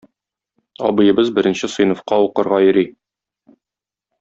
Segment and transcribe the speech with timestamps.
[0.87, 2.85] Абыебыз беренче сыйныфка укырга йөри.